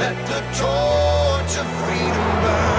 [0.00, 2.74] Let the torch of freedom burn.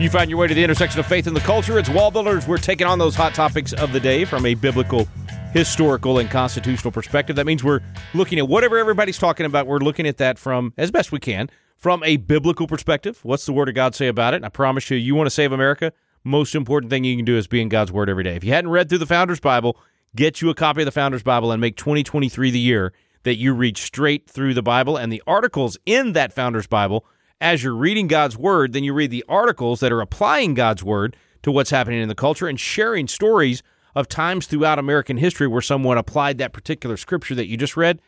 [0.00, 1.76] You find your way to the intersection of faith and the culture.
[1.76, 2.46] It's Wall Builders.
[2.46, 5.08] We're taking on those hot topics of the day from a biblical,
[5.52, 7.34] historical, and constitutional perspective.
[7.34, 7.80] That means we're
[8.14, 9.66] looking at whatever everybody's talking about.
[9.66, 13.18] We're looking at that from, as best we can, from a biblical perspective.
[13.24, 14.36] What's the Word of God say about it?
[14.36, 15.92] And I promise you, you want to save America,
[16.26, 18.36] most important thing you can do is be in God's Word every day.
[18.36, 19.78] If you hadn't read through the Founders Bible,
[20.14, 23.54] get you a copy of the Founders Bible and make 2023 the year that you
[23.54, 27.06] read straight through the Bible and the articles in that Founders Bible
[27.40, 31.16] as you're reading God's word, then you read the articles that are applying God's word
[31.42, 33.62] to what's happening in the culture and sharing stories
[33.94, 38.00] of times throughout American history where someone applied that particular scripture that you just read.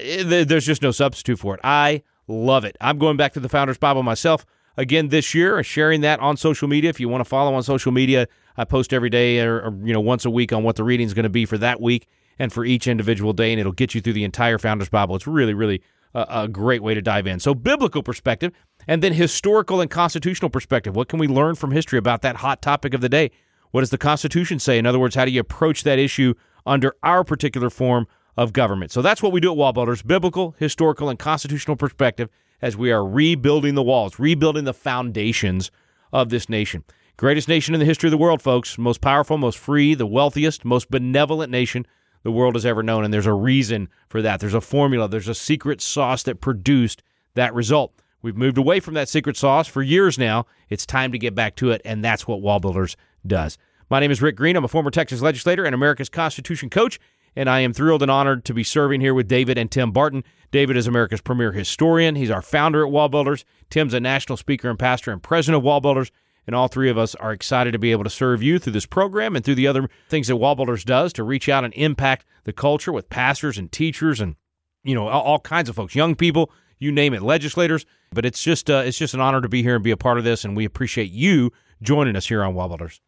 [0.00, 1.60] Eh, there's just no substitute for it.
[1.64, 2.76] I love it.
[2.80, 4.44] I'm going back to the Founders Bible myself
[4.76, 6.90] again this year, sharing that on social media.
[6.90, 8.26] If you want to follow on social media,
[8.56, 11.06] I post every day or, or you know once a week on what the reading
[11.06, 13.94] is going to be for that week and for each individual day, and it'll get
[13.94, 15.16] you through the entire Founders Bible.
[15.16, 15.82] It's really, really
[16.14, 17.40] a, a great way to dive in.
[17.40, 18.52] So, biblical perspective,
[18.86, 20.96] and then historical and constitutional perspective.
[20.96, 23.30] What can we learn from history about that hot topic of the day?
[23.70, 24.78] What does the Constitution say?
[24.78, 28.90] In other words, how do you approach that issue under our particular form of government?
[28.90, 32.90] So that's what we do at Wall Builders biblical, historical, and constitutional perspective as we
[32.90, 35.70] are rebuilding the walls, rebuilding the foundations
[36.12, 36.84] of this nation.
[37.16, 38.78] Greatest nation in the history of the world, folks.
[38.78, 41.86] Most powerful, most free, the wealthiest, most benevolent nation
[42.22, 43.04] the world has ever known.
[43.04, 44.40] And there's a reason for that.
[44.40, 47.02] There's a formula, there's a secret sauce that produced
[47.34, 47.92] that result.
[48.22, 50.46] We've moved away from that secret sauce for years now.
[50.68, 53.58] It's time to get back to it, and that's what Wall Builders does.
[53.90, 54.56] My name is Rick Green.
[54.56, 56.98] I'm a former Texas legislator and America's Constitution coach,
[57.38, 60.24] and I am thrilled and honored to be serving here with David and Tim Barton.
[60.50, 62.16] David is America's premier historian.
[62.16, 63.44] He's our founder at Wall Builders.
[63.70, 66.10] Tim's a national speaker and pastor and president of Wall Builders.
[66.48, 68.86] And all three of us are excited to be able to serve you through this
[68.86, 72.26] program and through the other things that Wall Builders does to reach out and impact
[72.42, 74.34] the culture with pastors and teachers and
[74.82, 77.86] you know all, kinds of folks, young people, you name it, legislators.
[78.12, 80.18] But it's just uh, it's just an honor to be here and be a part
[80.18, 81.52] of this, and we appreciate you
[81.82, 83.00] joining us here on Wall Builders.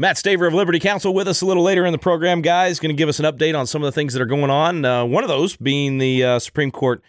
[0.00, 2.78] Mat Staver of Liberty Counsel with us a little later in the program, guys.
[2.78, 4.84] Going to give us an update on some of the things that are going on.
[4.84, 7.02] Uh, one of those being the uh, Supreme Court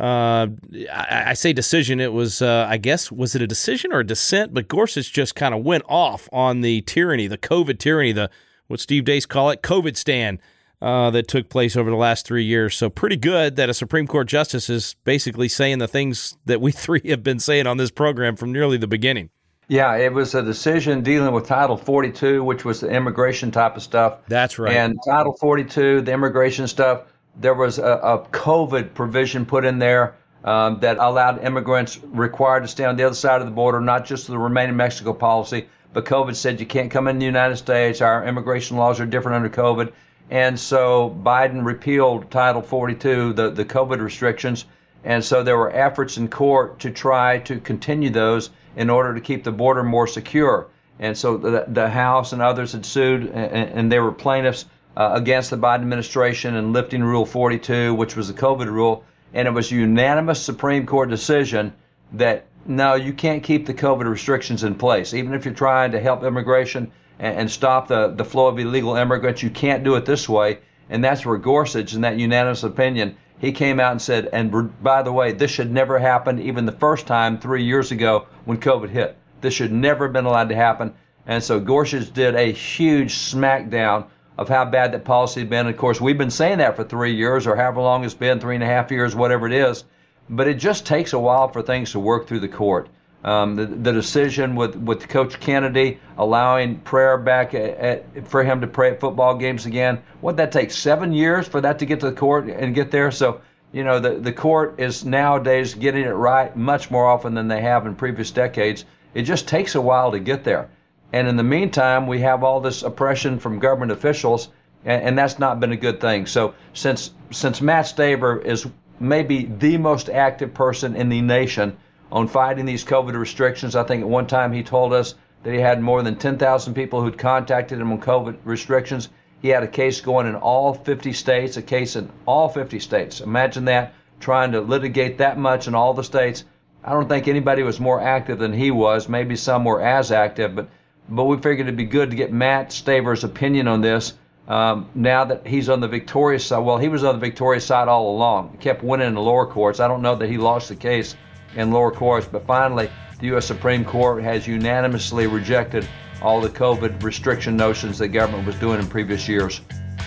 [0.00, 0.46] uh,
[0.92, 1.98] I, I, say decision.
[1.98, 4.54] It was, uh, I guess, was it a decision or a dissent?
[4.54, 8.30] But Gorsuch just kind of went off on the tyranny, the COVID tyranny, the
[8.68, 10.38] what Steve Deace call it, COVID stand
[10.80, 12.76] uh, that took place over the last three years.
[12.76, 16.70] So pretty good that a Supreme Court justice is basically saying the things that we
[16.72, 19.30] three have been saying on this program from nearly the beginning.
[19.68, 23.82] Yeah, it was a decision dealing with Title 42, which was the immigration type of
[23.82, 24.20] stuff.
[24.26, 24.74] That's right.
[24.74, 27.02] And Title 42, the immigration stuff
[27.40, 32.68] there was a, a COVID provision put in there um, that allowed immigrants required to
[32.68, 35.68] stay on the other side of the border, not just the remain in Mexico policy,
[35.92, 38.00] but COVID said you can't come in the United States.
[38.00, 39.92] Our immigration laws are different under COVID.
[40.30, 44.66] And so Biden repealed Title 42, the, the COVID restrictions.
[45.04, 49.20] And so there were efforts in court to try to continue those in order to
[49.20, 50.68] keep the border more secure.
[50.98, 54.64] And so the, the House and others had sued, and, and were plaintiffs
[54.96, 59.04] uh, against the Biden administration and lifting Rule 42, which was the COVID rule.
[59.32, 61.72] And it was a unanimous Supreme Court decision
[62.14, 65.14] that no, you can't keep the COVID restrictions in place.
[65.14, 68.96] Even if you're trying to help immigration and, and stop the, the flow of illegal
[68.96, 70.58] immigrants, you can't do it this way.
[70.90, 75.02] And that's where Gorsuch, in that unanimous opinion, he came out and said, and by
[75.02, 78.90] the way, this should never happen even the first time three years ago when COVID
[78.90, 79.16] hit.
[79.40, 80.94] This should never have been allowed to happen.
[81.26, 84.06] And so Gorsuch did a huge smackdown
[84.36, 85.66] of how bad that policy had been.
[85.66, 88.54] Of course, we've been saying that for three years or however long it's been, three
[88.54, 89.84] and a half years, whatever it is.
[90.28, 92.88] But it just takes a while for things to work through the court.
[93.24, 98.60] Um, the, the, decision with, with Coach Kennedy allowing prayer back at, at, for him
[98.60, 100.00] to pray at football games again.
[100.20, 103.10] What that takes seven years for that to get to the court and get there.
[103.10, 103.40] So
[103.72, 107.60] you know the the court is nowadays getting it right much more often than they
[107.60, 108.84] have in previous decades.
[109.14, 110.70] It just takes a while to get there.
[111.12, 114.48] And in the meantime, we have all this oppression from government officials,
[114.84, 116.26] and, and that's not been a good thing.
[116.26, 118.66] So since since Mat Staver is
[119.00, 121.76] maybe the most active person in the nation
[122.10, 125.60] on fighting these COVID restrictions, I think at one time he told us that he
[125.60, 129.08] had more than 10,000 people who'd contacted him on COVID restrictions.
[129.40, 133.20] He had a case going in all 50 states, a case in all 50 states.
[133.20, 136.44] Imagine that, trying to litigate that much in all the states.
[136.82, 139.08] I don't think anybody was more active than he was.
[139.08, 140.68] Maybe some were as active, but
[141.10, 144.12] but we figured it'd be good to get Mat Staver's opinion on this.
[144.46, 147.88] Um, now that he's on the victorious side, well, he was on the victorious side
[147.88, 148.50] all along.
[148.52, 149.80] He kept winning in the lower courts.
[149.80, 151.16] I don't know that he lost the case
[151.54, 152.90] in lower courts, but finally,
[153.20, 153.46] the U.S.
[153.46, 155.88] Supreme Court has unanimously rejected
[156.22, 159.60] all the COVID restriction notions the government was doing in previous years.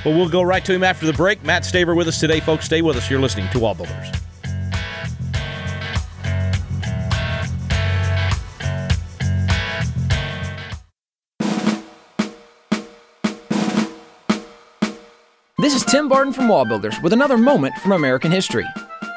[0.05, 1.43] Well, we'll go right to him after the break.
[1.43, 2.65] Mat Staver with us today, folks.
[2.65, 3.09] Stay with us.
[3.09, 4.07] You're listening to Wall Builders.
[15.59, 18.65] This is Tim Barton from Wall Builders with another moment from American history.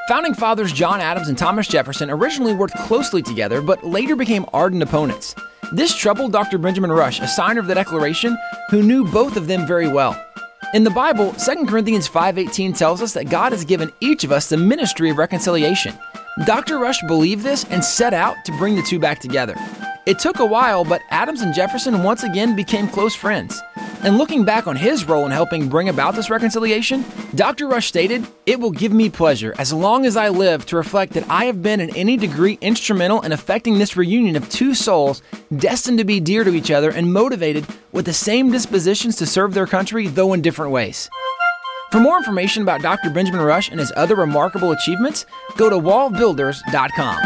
[0.07, 4.83] Founding fathers John Adams and Thomas Jefferson originally worked closely together, but later became ardent
[4.83, 5.35] opponents.
[5.73, 6.59] This troubled Dr.
[6.59, 8.37] Benjamin Rush, a signer of the Declaration,
[8.69, 10.15] who knew both of them very well.
[10.75, 14.51] In the Bible, 2 Corinthians 5:18 tells us that God has given each of us
[14.51, 15.99] the ministry of reconciliation.
[16.43, 16.79] Dr.
[16.79, 19.55] Rush believed this and set out to bring the two back together.
[20.05, 23.63] It took a while, but Adams and Jefferson once again became close friends.
[24.03, 27.05] And looking back on his role in helping bring about this reconciliation,
[27.37, 27.69] Dr.
[27.69, 31.31] Rush stated, It will give me pleasure as long as I live to reflect that
[31.31, 35.23] I have been in any degree instrumental in effecting this reunion of two souls
[35.57, 39.55] destined to be dear to each other and motivated with the same dispositions to serve
[39.55, 41.09] their country, though in different ways.
[41.95, 43.09] For more information about Dr.
[43.09, 45.27] Benjamin Rush and his other remarkable achievements,
[45.57, 47.23] go to wallbuilders.com.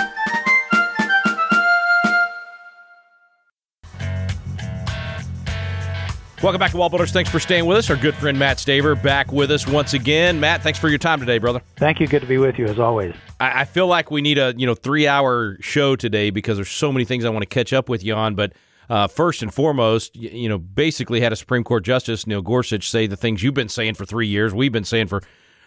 [6.42, 7.12] Welcome back to Wall Builders.
[7.12, 7.88] Thanks for staying with us.
[7.88, 10.38] Our good friend Mat Staver back with us once again.
[10.38, 11.62] Mat, thanks for your time today, brother.
[11.76, 12.06] Thank you.
[12.06, 13.14] Good to be with you as always.
[13.40, 16.68] I, I feel like we need a you know three hour show today because there's
[16.68, 18.34] so many things I want to catch up with you on.
[18.34, 18.52] But
[18.88, 22.90] uh, first and foremost, you, you know, basically had a Supreme Court Justice Neil Gorsuch
[22.90, 25.23] say the things you've been saying for three years, we've been saying for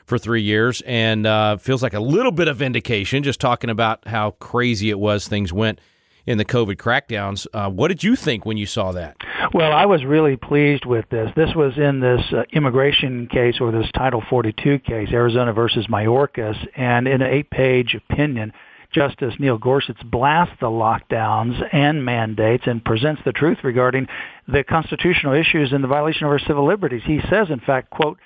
[0.05, 3.23] for three years, and uh, feels like a little bit of vindication.
[3.23, 5.79] Just talking about how crazy it was things went
[6.25, 7.47] in the COVID crackdowns.
[7.53, 9.17] Uh, what did you think when you saw that?
[9.53, 11.29] Well, I was really pleased with this.
[11.35, 16.55] This was in this uh, immigration case or this Title 42 case, Arizona versus Mayorkas,
[16.75, 18.53] and in an eight-page opinion,
[18.93, 24.07] Justice Neil Gorsuch blasts the lockdowns and mandates and presents the truth regarding
[24.47, 27.03] the constitutional issues and the violation of our civil liberties.
[27.05, 28.17] He says, in fact, quote,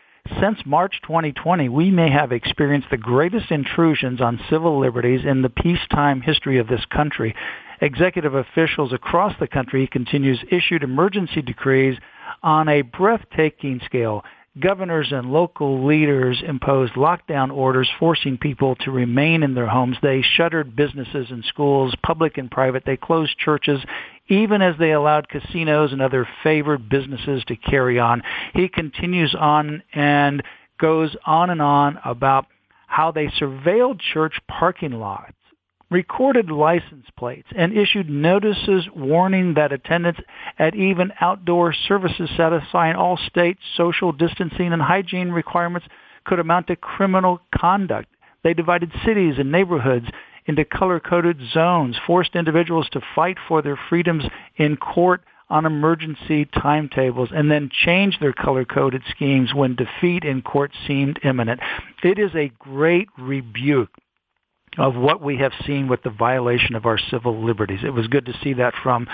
[0.42, 5.50] since March 2020, we may have experienced the greatest intrusions on civil liberties in the
[5.50, 7.36] peacetime history of this country.
[7.80, 12.00] Executive officials across the country, he continues, issued emergency decrees
[12.42, 14.24] on a breathtaking scale.
[14.58, 19.98] Governors and local leaders imposed lockdown orders forcing people to remain in their homes.
[20.02, 22.84] They shuttered businesses and schools, public and private.
[22.86, 23.84] They closed churches,
[24.30, 28.24] even as they allowed casinos and other favored businesses to carry on.
[28.54, 30.42] He continues on and
[30.80, 32.46] goes on and on about
[32.88, 35.35] how they surveilled church parking lots
[35.90, 40.18] recorded license plates, and issued notices warning that attendance
[40.58, 45.88] at even outdoor services satisfying all state social distancing and hygiene requirements
[46.26, 48.10] could amount to criminal conduct.
[48.44, 50.08] They divided cities and neighborhoods
[50.48, 54.24] into color-coded zones, forced individuals to fight for their freedoms
[54.58, 60.72] in court on emergency timetables and then changed their color-coded schemes when defeat in court
[60.88, 61.60] seemed imminent.
[62.04, 63.92] It is a great rebuke
[64.78, 67.80] of what we have seen with the violation of our civil liberties.
[67.84, 69.08] It was good to see that from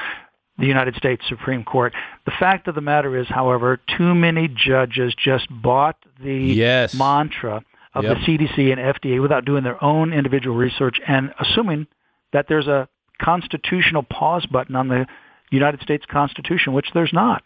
[0.57, 1.93] the United States Supreme Court.
[2.25, 6.93] The fact of the matter is, however, too many judges just bought the yes.
[6.93, 7.63] mantra
[7.93, 8.17] of Yep.
[8.17, 11.87] the CDC and FDA without doing their own individual research and assuming
[12.31, 12.87] that there's a
[13.21, 15.05] constitutional pause button on the
[15.51, 17.43] United States Constitution, which there's not.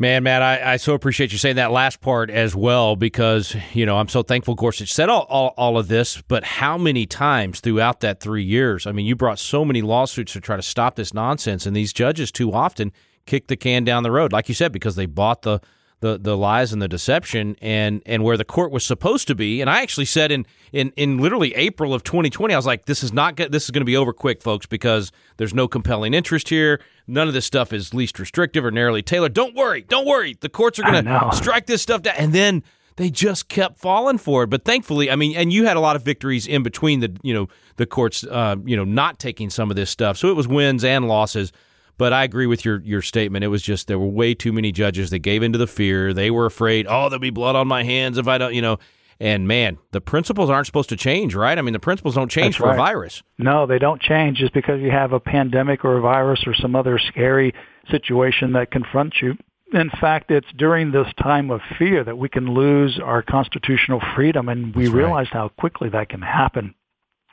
[0.00, 3.84] Man, Mat, I, I so appreciate you saying that last part as well because, you
[3.84, 7.60] know, I'm so thankful Gorsuch said all, all, all of this, but how many times
[7.60, 8.86] throughout that three years?
[8.86, 11.92] I mean, you brought so many lawsuits to try to stop this nonsense, and these
[11.92, 12.92] judges too often
[13.26, 15.60] kick the can down the road, like you said, because they bought the
[16.00, 19.60] the, the lies and the deception and, and where the court was supposed to be.
[19.60, 23.02] And I actually said in, in, in literally April of 2020, I was like, this
[23.02, 23.52] is not good.
[23.52, 26.80] This is going to be over quick, folks, because there's no compelling interest here.
[27.06, 29.34] None of this stuff is least restrictive or narrowly tailored.
[29.34, 29.82] Don't worry.
[29.82, 30.36] Don't worry.
[30.40, 32.14] The courts are going to strike this stuff down.
[32.16, 32.62] And then
[32.96, 34.50] they just kept falling for it.
[34.50, 37.34] But thankfully, I mean, and you had a lot of victories in between the, you
[37.34, 40.16] know, the courts, uh, you know, not taking some of this stuff.
[40.16, 41.52] So it was wins and losses.
[42.00, 43.44] But I agree with your your statement.
[43.44, 46.14] It was just there were way too many judges that gave into the fear.
[46.14, 48.78] They were afraid, oh, there'll be blood on my hands if I don't, you know.
[49.20, 51.58] And man, the principles aren't supposed to change, right?
[51.58, 53.22] I mean, the principles don't change That's for a virus.
[53.36, 56.74] No, they don't change just because you have a pandemic or a virus or some
[56.74, 57.52] other scary
[57.90, 59.36] situation that confronts you.
[59.74, 64.48] In fact, it's during this time of fear that we can lose our constitutional freedom,
[64.48, 65.26] and we That's right.
[65.26, 66.74] how quickly that can happen.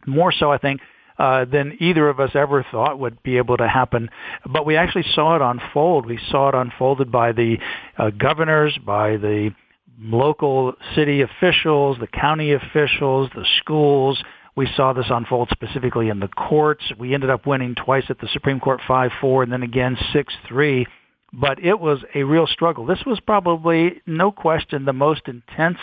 [0.05, 0.81] More so, I think,
[1.19, 4.09] uh, than either of us ever thought would be able to happen.
[4.45, 6.05] But we actually saw it unfold.
[6.05, 7.57] We saw it unfolded by the
[7.97, 9.51] uh, governors, by the
[9.99, 14.21] local city officials, the county officials, the schools.
[14.55, 16.83] We saw this unfold specifically in the courts.
[16.97, 20.85] We ended up winning twice at the Supreme Court 5-4 and then again 6-3.
[21.33, 22.85] But it was a real struggle.
[22.85, 25.77] This was probably, no question, the most intense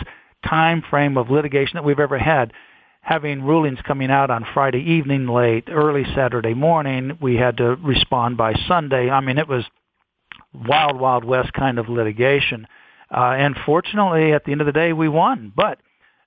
[0.48, 2.52] time frame of litigation that we've ever had
[3.04, 7.18] having rulings coming out on Friday evening late, early Saturday morning.
[7.20, 9.10] We had to respond by Sunday.
[9.10, 9.64] I mean, it was
[10.54, 12.66] wild, wild west kind of litigation.
[13.14, 15.52] Uh, and fortunately, at the end of the day, we won.
[15.54, 15.78] But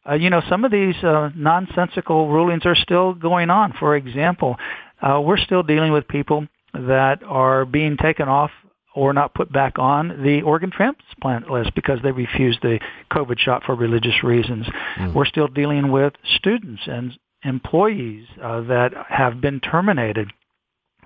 [0.08, 3.74] uh, you know, some of these uh, nonsensical rulings are still going on.
[3.80, 4.56] For example,
[5.02, 8.52] uh, we're still dealing with people that are being taken off
[8.98, 12.80] or not put back on the organ transplant list because they refused the
[13.12, 14.66] COVID shot for religious reasons.
[15.00, 15.14] Mm.
[15.14, 17.14] We're still dealing with students and
[17.44, 20.34] employees uh, that have been terminated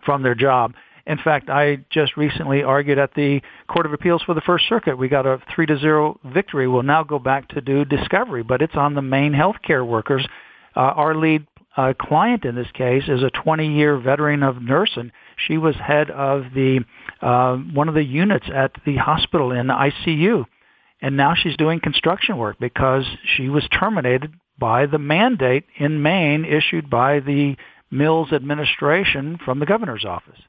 [0.05, 0.74] from their job.
[1.05, 4.98] In fact, I just recently argued at the Court of Appeals for the First Circuit.
[4.98, 6.69] We got a three to zero victory.
[6.69, 10.25] We'll now go back to do discovery, but it's on the Maine healthcare workers.
[10.75, 11.45] Uh, our lead
[11.75, 15.12] uh, client in this case is a 20-year veteran of nursing.
[15.48, 16.81] She was head of the
[17.22, 20.46] uh, one of the units at the hospital in the ICU,
[21.01, 26.46] and now she's doing construction work because she was terminated by the mandate in Maine
[26.46, 27.56] issued by the
[27.90, 30.40] Mills administration from the governor's office.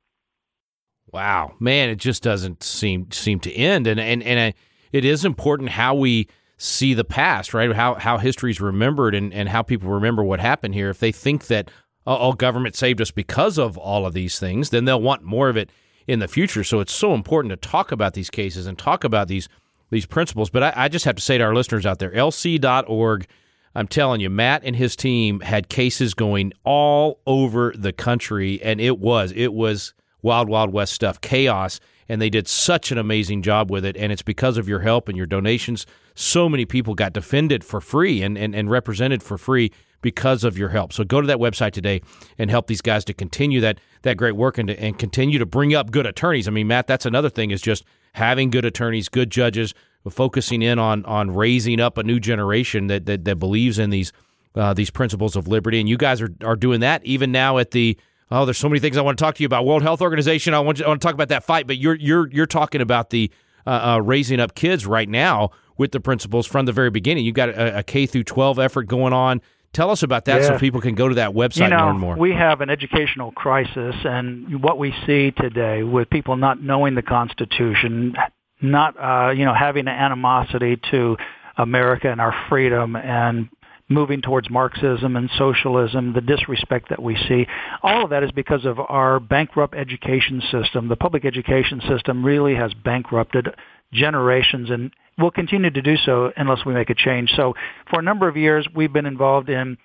[1.13, 4.55] Wow, man, it just doesn't seem seem to end, and and and
[4.93, 7.73] it is important how we see the past, right?
[7.73, 10.89] How how history is remembered and and how people remember what happened here.
[10.89, 11.71] If they think that
[12.07, 15.57] oh, government saved us because of all of these things, then they'll want more of
[15.57, 15.71] it
[16.07, 16.65] in the future.
[16.65, 19.49] So it's so important to talk about these cases and talk about these
[19.91, 20.51] these principles.
[20.51, 23.27] But I, I just have to say to our listeners out there, lc.org.
[23.75, 28.81] I'm telling you, Mat and his team had cases going all over the country, and
[28.81, 31.81] it was it was wild wild west stuff, chaos,
[32.13, 33.97] and they did such an amazing job with it.
[33.97, 35.87] And it's because of your help and your donations.
[36.15, 40.59] So many people got defended for free and and, and represented for free because of
[40.59, 40.93] your help.
[40.93, 42.03] So go to that website today
[42.37, 45.47] and help these guys to continue that that great work and to, and continue to
[45.47, 46.47] bring up good attorneys.
[46.47, 49.73] I mean, Mat, that's another thing is just having good attorneys, good judges,
[50.11, 54.13] focusing in on on raising up a new generation that that, that believes in these
[54.55, 55.81] uh, these principles of liberty.
[55.81, 57.97] And you guys are are doing that even now at the
[58.33, 59.65] oh, there's so many things I want to talk to you about.
[59.65, 60.55] World Health Organization.
[60.55, 62.81] I want you, I want to talk about that fight, but you're you're you're talking
[62.81, 63.31] about the
[63.67, 67.25] uh, uh, raising up kids right now with the principles from the very beginning.
[67.25, 69.41] You've got a, a K through 12 effort going on.
[69.73, 70.49] Tell us about that yeah.
[70.49, 72.17] so people can go to that website you know, and learn more.
[72.17, 77.03] We have an educational crisis, and what we see today with people not knowing the
[77.03, 78.15] Constitution,
[78.61, 81.17] not uh, you know having an animosity to
[81.57, 83.49] America and our freedom, and
[83.93, 87.47] moving towards Marxism and socialism, the disrespect that we see,
[87.83, 90.89] all of that is because of our bankrupt education system.
[90.89, 93.49] The public education system really has bankrupted
[93.93, 97.31] generations and will continue to do so unless we make a change.
[97.37, 97.55] So
[97.91, 99.77] for a number of years, we've been involved in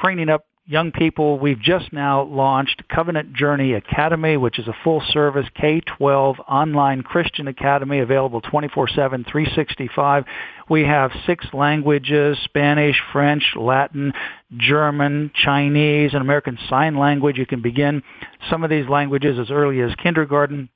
[0.00, 1.38] training up young people.
[1.38, 7.48] We've just now launched Covenant Journey Academy, which is a full service K-12 online Christian
[7.48, 8.94] academy available 24-7,
[9.26, 10.24] 365.
[10.68, 14.12] We have six languages, Spanish, French, Latin,
[14.58, 17.38] German, Chinese, and American Sign Language.
[17.38, 18.02] You can begin
[18.50, 20.68] some of these languages as early as kindergarten.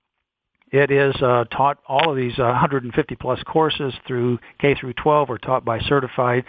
[0.70, 5.28] It is uh, taught all of these uh, 150 plus courses through K through 12
[5.28, 6.44] are taught by certified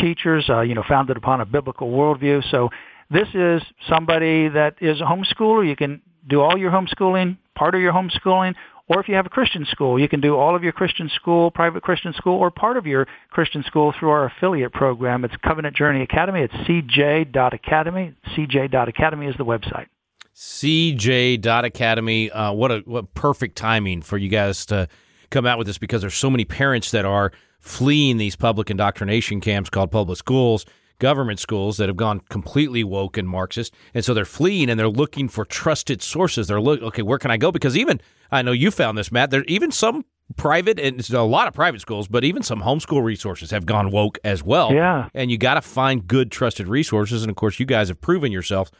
[0.00, 2.42] teachers, uh, you know, founded upon a biblical worldview.
[2.50, 2.70] So
[3.10, 5.68] this is somebody that is a homeschooler.
[5.68, 8.54] You can do all your homeschooling, part of your homeschooling,
[8.90, 11.52] or if you have a Christian school, you can do all of your Christian school,
[11.52, 15.24] private Christian school, or part of your Christian school through our affiliate program.
[15.24, 16.40] It's Covenant Journey Academy.
[16.40, 18.14] It's cj.academy.
[18.34, 19.86] cj.academy is the website.
[20.34, 22.30] CJ.Academy.
[22.32, 24.88] Uh, what a what perfect timing for you guys to
[25.30, 27.30] come out with this because there's so many parents that are
[27.60, 30.64] fleeing these public indoctrination camps called public schools,
[30.98, 34.88] government schools that have gone completely woke and Marxist, and so they're fleeing and they're
[34.88, 36.48] looking for trusted sources.
[36.48, 37.52] They're look okay, where can I go?
[37.52, 38.00] Because even
[38.30, 39.30] I know you found this, Mat.
[39.30, 40.04] There even some
[40.36, 43.90] private and it's a lot of private schools, but even some homeschool resources have gone
[43.90, 44.72] woke as well.
[44.72, 48.00] Yeah, and you got to find good, trusted resources, and of course, you guys have
[48.00, 48.70] proven yourself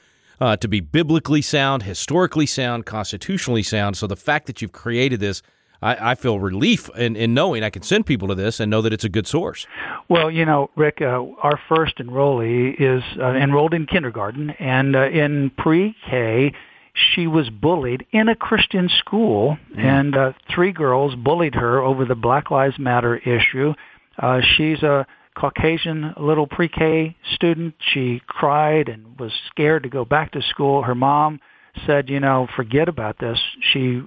[0.40, 3.96] uh, to be biblically sound, historically sound, constitutionally sound.
[3.96, 5.42] So the fact that you've created this,
[5.82, 8.82] I, I feel relief in, in, knowing I can send people to this and know
[8.82, 9.66] that it's a good source.
[10.08, 15.08] Well, you know, Rick, uh, our first enrollee is uh, enrolled in kindergarten, and uh,
[15.08, 16.52] in pre-K,
[16.92, 19.78] she was bullied in a Christian school, mm.
[19.78, 23.74] and uh, three girls bullied her over the Black Lives Matter issue.
[24.18, 25.06] Uh, she's a
[25.36, 27.74] Caucasian little pre-K student.
[27.94, 30.82] She cried and was scared to go back to school.
[30.82, 31.40] Her mom
[31.86, 33.38] said, you know, forget about this.
[33.72, 34.02] She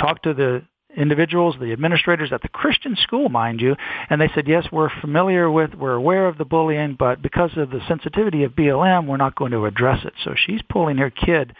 [0.00, 0.62] talked to the
[0.96, 3.76] individuals, the administrators at the Christian school, mind you,
[4.08, 7.70] and they said, yes, we're familiar with, we're aware of the bullying, but because of
[7.70, 10.14] the sensitivity of BLM, we're not going to address it.
[10.24, 11.54] So she's pulling her kid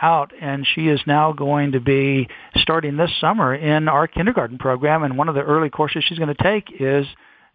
[0.00, 5.02] out and she is now going to be starting this summer in our kindergarten program
[5.02, 7.06] and one of the early courses she's going to take is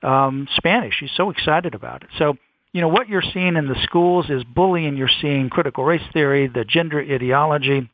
[0.01, 0.95] um, Spanish.
[1.00, 2.09] She's so excited about it.
[2.17, 2.38] So,
[2.73, 4.97] you know, what you're seeing in the schools is bullying.
[4.97, 7.89] You're seeing critical race theory, the gender ideology,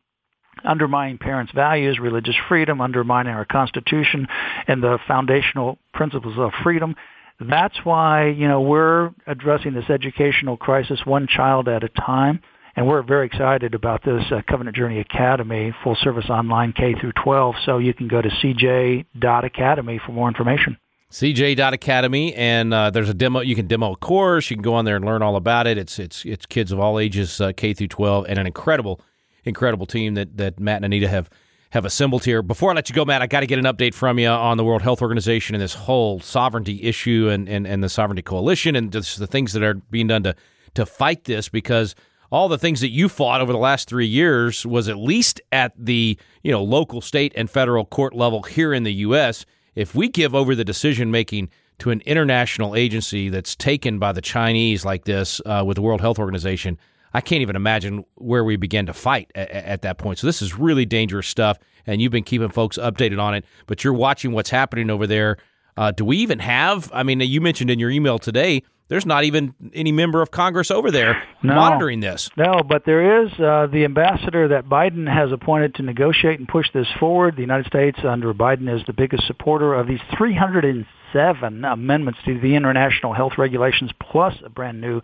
[0.64, 4.28] undermining parents' values, religious freedom, undermining our Constitution
[4.68, 6.96] and the foundational principles of freedom.
[7.40, 12.42] That's why, you know, we're addressing this educational crisis one child at a time.
[12.76, 17.14] And we're very excited about this uh, Covenant Journey Academy, full service online K through
[17.24, 17.56] 12.
[17.66, 20.78] So you can go to cj.academy for more information.
[21.12, 23.40] CJ.academy, and uh, there's a demo.
[23.40, 24.50] You can demo a course.
[24.52, 25.78] You can go on there and learn all about it.
[25.78, 29.00] It's it's it's kids of all ages, uh, K through 12, and an incredible
[29.48, 31.30] incredible team that that Mat and Anita have
[31.72, 32.42] have assembled here.
[32.42, 34.58] Before I let you go, Mat, I got to get an update from you on
[34.58, 38.76] the World Health Organization and this whole sovereignty issue and and, and the sovereignty coalition
[38.76, 40.36] and just the things that are being done to
[40.76, 41.96] to fight this because
[42.30, 45.74] all the things that you fought over the last three years was at least at
[45.78, 49.46] the you know local, state, and federal court level here in the U.S.
[49.76, 51.50] If we give over the decision making
[51.80, 56.02] to an international agency that's taken by the Chinese like this uh, with the World
[56.02, 56.80] Health Organization,
[57.14, 60.20] I can't even imagine where we began to fight at, at, that point.
[60.20, 63.46] So this is really dangerous stuff, and you've been keeping folks updated on it.
[63.66, 65.38] But you're watching what's happening over there.
[65.76, 66.92] Uh, do we even have?
[66.94, 68.64] I mean, you mentioned in your email today.
[68.90, 72.30] There's not even any member of Congress over there no, monitoring this.
[72.38, 76.68] No, but there is uh, the ambassador that Biden has appointed to negotiate and push
[76.74, 77.36] this forward.
[77.36, 82.56] The United States under Biden is the biggest supporter of these 307 amendments to the
[82.56, 85.02] international health regulations, plus a brand new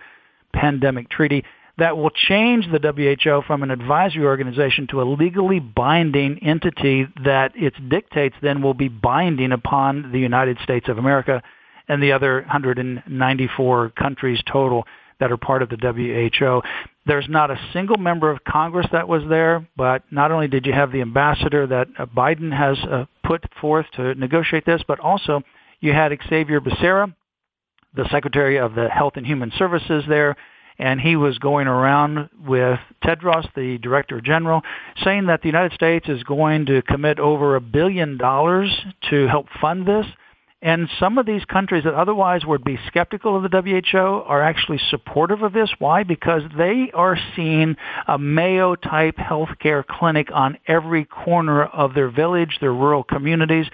[0.53, 1.43] pandemic treaty
[1.77, 7.51] that will change the WHO from an advisory organization to a legally binding entity that
[7.55, 11.41] its dictates then will be binding upon the United States of America
[11.87, 14.85] and the other 194 countries total
[15.19, 16.61] that are part of the WHO.
[17.05, 20.73] There's not a single member of Congress that was there, but not only did you
[20.73, 25.41] have the ambassador that uh, Biden has uh, put forth to negotiate this, but also
[25.81, 27.13] you had Xavier Becerra,
[27.95, 30.35] the Secretary of the Health and Human Services there,
[30.77, 34.61] and he was going around with Tedros, the Director General,
[35.03, 38.69] saying that the United States is going to commit over a billion dollars
[39.09, 40.05] to help fund this.
[40.61, 44.79] And some of these countries that otherwise would be skeptical of the WHO are actually
[44.89, 45.69] supportive of this.
[45.77, 46.03] Why?
[46.03, 47.75] Because they are seeing
[48.07, 53.65] a Mayo type healthcare clinic on every corner of their village, their rural communities,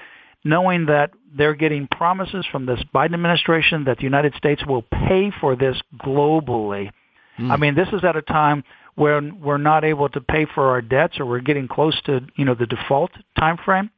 [0.43, 5.31] knowing that they're getting promises from this Biden administration that the United States will pay
[5.39, 6.91] for this globally.
[7.39, 7.51] Mm.
[7.51, 8.63] I mean, this is at a time
[8.95, 12.45] when we're not able to pay for our debts or we're getting close to, you
[12.45, 13.89] know, the default time frame.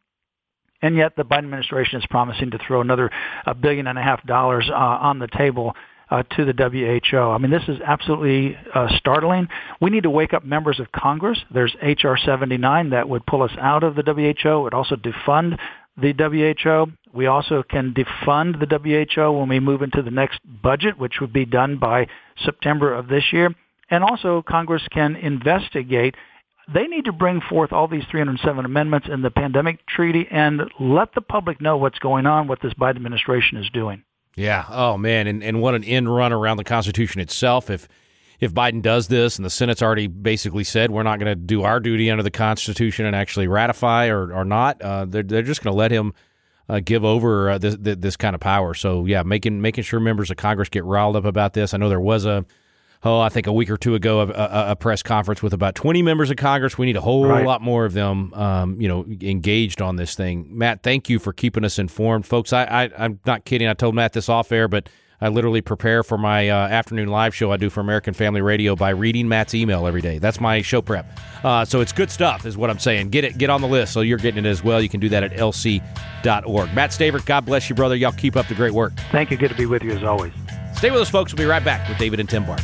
[0.82, 3.12] And yet the Biden administration is promising to throw another
[3.46, 5.76] a billion and a half dollars uh, on the table
[6.10, 7.18] uh, to the WHO.
[7.18, 9.48] I mean, this is absolutely uh, startling.
[9.80, 11.40] We need to wake up members of Congress.
[11.54, 12.18] There's H.R.
[12.18, 14.50] 79 that would pull us out of the WHO.
[14.50, 15.58] It would also defund
[15.98, 16.92] the WHO.
[17.14, 21.34] We also can defund the WHO when we move into the next budget, which would
[21.34, 22.08] be done by
[22.44, 23.54] September of this year.
[23.90, 26.16] And also Congress can investigate.
[26.74, 31.14] They need to bring forth all these 307 amendments in the pandemic treaty and let
[31.14, 34.04] the public know what's going on, what this Biden administration is doing.
[34.38, 34.66] Yeah.
[34.70, 37.70] Oh man, and and what an end run around the Constitution itself.
[37.70, 37.90] If
[38.40, 41.64] if Biden does this and the Senate's already basically said we're not going to do
[41.64, 45.64] our duty under the Constitution and actually ratify or, or not, uh, they're, they're just
[45.64, 46.14] going to let him
[46.72, 48.74] uh, give over uh, this, this kind of power.
[48.74, 51.74] So, yeah, making making sure members of Congress get riled up about this.
[51.74, 52.46] I know there was a,
[53.04, 55.76] oh, I think a week or two ago, a, a, a press conference with about
[55.76, 56.78] 20 members of Congress.
[56.78, 57.46] We need a whole right.
[57.46, 60.48] lot more of them, um, you know, engaged on this thing.
[60.58, 62.26] Mat, thank you for keeping us informed.
[62.26, 63.68] Folks, I, I, I'm not kidding.
[63.68, 64.88] I told Mat this off air, but–
[65.22, 68.76] I literally prepare for my uh, afternoon live show I do for American Family Radio
[68.76, 70.18] by reading Mat's email every day.
[70.18, 71.06] That's my show prep.
[71.44, 73.10] Uh, so it's good stuff, is what I'm saying.
[73.10, 74.82] Get it, get on the list, so you're getting it as well.
[74.82, 76.74] You can do that at lc.org.
[76.74, 77.96] Mat Staver, God bless you, brother.
[77.96, 78.94] Y'all keep up the great work.
[79.12, 79.38] Thank you.
[79.38, 80.34] Good to be with you as always.
[80.76, 81.34] Stay with us, folks.
[81.34, 82.64] We'll be right back with David and Tim Bart.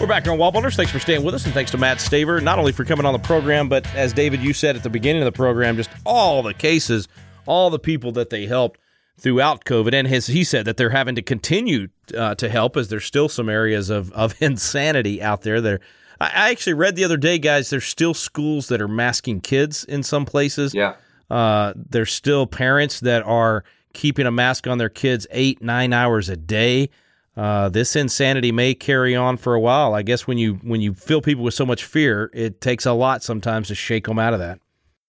[0.00, 2.58] We're back on Wall Thanks for staying with us, and thanks to Mat Staver, not
[2.58, 5.26] only for coming on the program, but as David, you said at the beginning of
[5.26, 7.06] the program, just all the cases,
[7.44, 8.80] all the people that they helped
[9.18, 9.92] throughout COVID.
[9.92, 13.28] And his, he said that they're having to continue uh, to help as there's still
[13.28, 15.60] some areas of, of insanity out there.
[15.60, 15.80] There,
[16.18, 20.02] I actually read the other day, guys, there's still schools that are masking kids in
[20.02, 20.72] some places.
[20.72, 20.94] Yeah.
[21.28, 26.30] Uh, there's still parents that are keeping a mask on their kids eight, nine hours
[26.30, 26.88] a day.
[27.36, 29.94] Uh, this insanity may carry on for a while.
[29.94, 32.92] I guess when you when you fill people with so much fear, it takes a
[32.92, 34.60] lot sometimes to shake them out of that.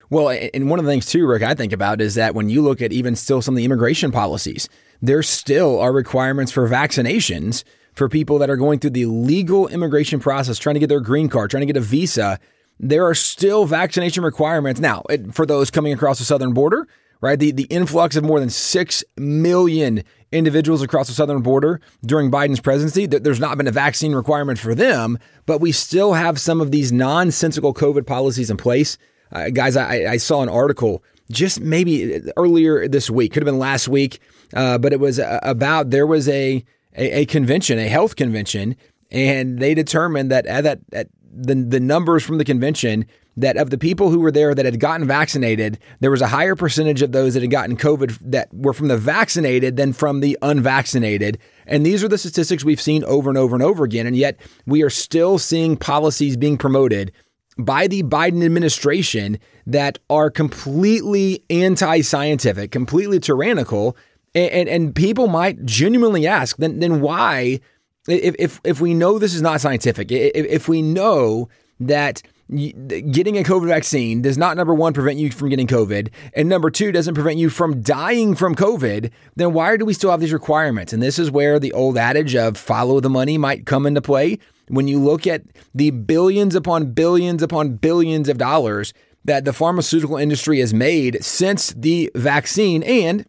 [0.09, 2.61] Well, and one of the things too, Rick, I think about is that when you
[2.61, 4.67] look at even still some of the immigration policies,
[5.01, 10.19] there still are requirements for vaccinations for people that are going through the legal immigration
[10.19, 12.39] process, trying to get their green card, trying to get a visa.
[12.79, 16.87] There are still vaccination requirements now for those coming across the southern border
[17.21, 17.39] right?
[17.39, 22.59] The, the influx of more than 6 million individuals across the southern border during Biden's
[22.59, 26.71] presidency, there's not been a vaccine requirement for them, but we still have some of
[26.71, 28.97] these nonsensical COVID policies in place.
[29.31, 33.59] Uh, guys, I, I, saw an article just maybe earlier this week, could have been
[33.59, 34.19] last week,
[34.53, 36.65] uh, but it was uh, about there was a,
[36.97, 38.75] a, a convention, a health convention,
[39.09, 43.05] and they determined that at that at the the numbers from the convention
[43.37, 46.55] that of the people who were there that had gotten vaccinated, there was a higher
[46.55, 50.37] percentage of those that had gotten COVID that were from the vaccinated than from the
[50.41, 51.37] unvaccinated.
[51.65, 54.05] And these are the statistics we've seen over and over and over again.
[54.05, 57.11] And yet we are still seeing policies being promoted
[57.57, 63.95] by the Biden administration that are completely anti scientific, completely tyrannical.
[64.33, 67.59] And, and, and, people might genuinely ask, then, then why,
[68.07, 71.49] if, if, if we know this is not scientific, if, if we know
[71.81, 76.49] that getting a COVID vaccine does not, number one, prevent you from getting COVID, and
[76.49, 80.19] number two, doesn't prevent you from dying from COVID, then why do we still have
[80.19, 80.91] these requirements?
[80.91, 84.37] And this is where the old adage of follow the money might come into play.
[84.67, 90.17] When you look at the billions upon billions upon billions of dollars that the pharmaceutical
[90.17, 93.25] industry has made since the vaccine, and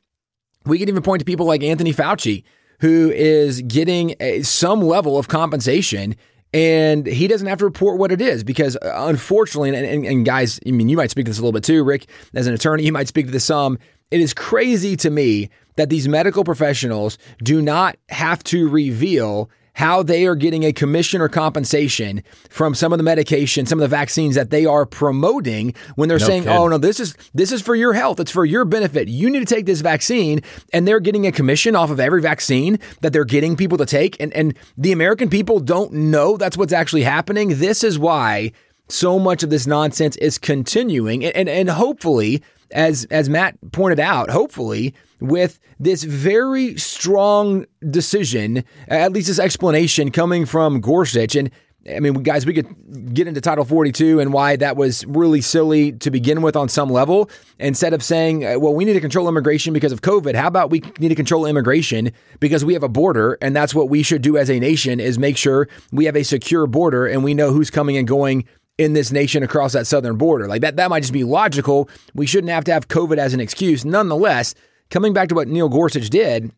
[0.64, 2.44] we can even point to people like Anthony Fauci,
[2.80, 6.16] who is getting a, some level of compensation
[6.52, 10.24] and he doesn't have to report what it is because uh, unfortunately and, and, and,
[10.24, 12.54] guys i mean you might speak to this a little bit too rick as an
[12.54, 13.78] attorney you might speak to this some.
[14.10, 20.02] It is crazy to me that these medical professionals do not have to reveal how
[20.02, 23.94] they are getting a commission or compensation from some of the medication, some of the
[23.96, 26.58] vaccines that they are promoting when they're no saying, oh, kidding.
[26.58, 28.20] "Oh no, this is this is for your health.
[28.20, 29.08] It's for your benefit.
[29.08, 30.40] You need to take this vaccine."
[30.72, 34.20] And they're getting a commission off of every vaccine that they're getting people to take
[34.20, 37.58] and and the American people don't know that's what's actually happening.
[37.58, 38.52] This is why
[38.88, 44.00] so much of this nonsense is continuing and and, and hopefully as as Mat pointed
[44.00, 51.37] out, hopefully with this very strong decision, at least this explanation coming from Gorsuch.
[51.37, 51.50] And
[51.92, 55.92] I mean, guys, we could get into Title 42 and why that was really silly
[55.92, 57.30] to begin with on some level.
[57.58, 60.70] Instead of saying, uh, well, we need to control immigration because of COVID, how about
[60.70, 64.22] we need to control immigration because we have a border and that's what we should
[64.22, 67.52] do as a nation is make sure we have a secure border and we know
[67.52, 68.44] who's coming and going
[68.78, 70.48] in this nation across that southern border.
[70.48, 71.88] Like that, that might just be logical.
[72.14, 73.85] We shouldn't have to have COVID as an excuse.
[73.85, 74.54] Nonetheless,
[74.92, 76.52] coming back to what Neil Gorsuch did,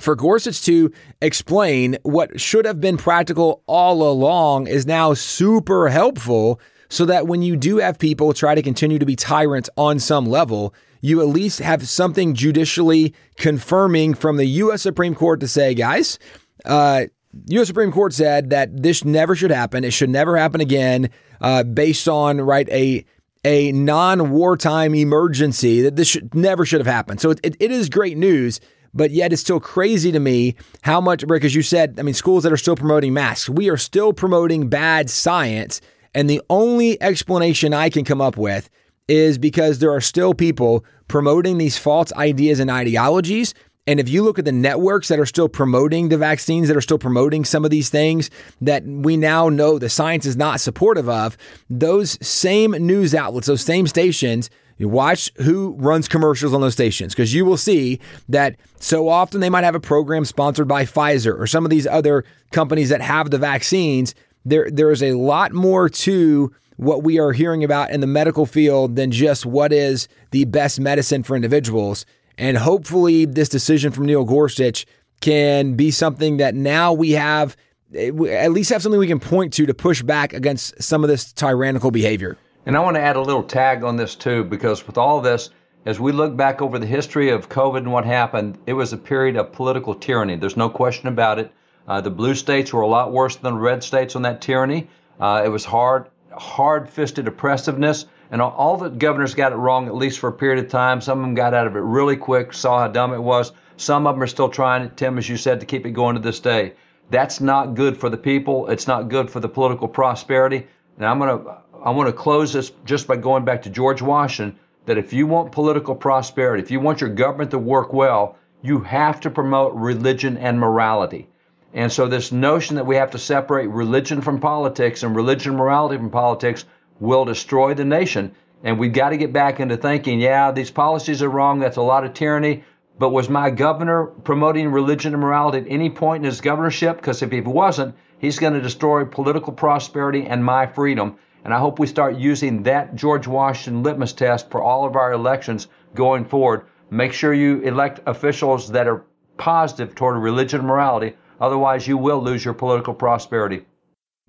[0.00, 6.60] for Gorsuch to explain what should have been practical all along is now super helpful
[6.88, 10.26] so that when you do have people try to continue to be tyrants on some
[10.26, 14.82] level, you at least have something judicially confirming from the U.S.
[14.82, 16.18] Supreme Court to say, guys,
[16.64, 17.04] uh,
[17.46, 17.66] U.S.
[17.66, 19.82] Supreme Court said that this never should happen.
[19.82, 21.10] It should never happen again,
[21.40, 23.04] uh, based on right a
[23.44, 27.20] a non wartime emergency that this should, never should have happened.
[27.20, 28.60] So it, it, it is great news,
[28.92, 32.14] but yet it's still crazy to me how much, Rick, as you said, I mean,
[32.14, 35.80] schools that are still promoting masks, we are still promoting bad science.
[36.14, 38.70] And the only explanation I can come up with
[39.08, 43.52] is because there are still people promoting these false ideas and ideologies
[43.86, 46.80] and if you look at the networks that are still promoting the vaccines, that are
[46.80, 48.30] still promoting some of these things
[48.62, 51.36] that we now know the science is not supportive of,
[51.68, 57.14] those same news outlets, those same stations You watch who runs commercials on those stations
[57.14, 61.38] because you will see that so often they might have a program sponsored by Pfizer
[61.38, 64.14] or some of these other companies that have the vaccines.
[64.44, 68.46] There, there is a lot more to what we are hearing about in the medical
[68.46, 72.04] field than just what is the best medicine for individuals.
[72.36, 74.86] And hopefully, this decision from Neil Gorsuch
[75.20, 77.56] can be something that now we have
[77.94, 81.32] at least have something we can point to to push back against some of this
[81.32, 82.36] tyrannical behavior.
[82.66, 85.50] And I want to add a little tag on this too, because with all this,
[85.86, 88.96] as we look back over the history of COVID and what happened, it was a
[88.96, 90.36] period of political tyranny.
[90.36, 91.52] There's no question about it.
[91.86, 94.88] Uh, the blue states were a lot worse than the red states on that tyranny.
[95.20, 96.06] Uh, it was hard,
[96.38, 100.70] hard-fisted oppressiveness, and all, the governors got it wrong at least for a period of
[100.70, 101.00] time.
[101.00, 103.52] Some of them got out of it really quick, saw how dumb it was.
[103.76, 106.22] Some of them are still trying, Tim, as you said, to keep it going to
[106.22, 106.72] this day.
[107.10, 108.68] That's not good for the people.
[108.68, 110.66] It's not good for the political prosperity.
[110.96, 114.00] And I'm going to I want to close this just by going back to George
[114.00, 118.36] Washington that if you want political prosperity, if you want your government to work well,
[118.62, 121.28] you have to promote religion and morality.
[121.74, 125.58] And so, this notion that we have to separate religion from politics and religion and
[125.58, 126.64] morality from politics
[127.00, 128.32] will destroy the nation.
[128.62, 131.58] And we've got to get back into thinking, yeah, these policies are wrong.
[131.58, 132.62] That's a lot of tyranny.
[132.96, 136.98] But was my governor promoting religion and morality at any point in his governorship?
[136.98, 141.16] Because if he wasn't, he's going to destroy political prosperity and my freedom.
[141.44, 145.12] And I hope we start using that George Washington litmus test for all of our
[145.12, 146.66] elections going forward.
[146.88, 149.04] Make sure you elect officials that are
[149.36, 151.16] positive toward religion and morality.
[151.40, 153.64] Otherwise, you will lose your political prosperity.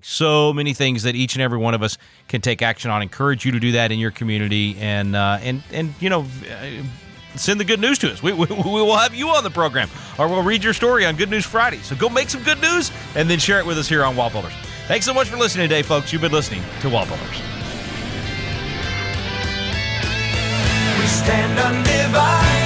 [0.01, 3.01] So many things that each and every one of us can take action on.
[3.01, 6.25] Encourage you to do that in your community, and uh, and and you know,
[7.35, 8.21] send the good news to us.
[8.21, 9.89] We, we, we will have you on the program,
[10.19, 11.79] or we'll read your story on Good News Friday.
[11.79, 14.29] So go make some good news, and then share it with us here on Wall
[14.29, 14.53] Builders.
[14.87, 16.13] Thanks so much for listening today, folks.
[16.13, 17.41] You've been listening to Wall Builders.
[20.99, 22.64] We stand undivided.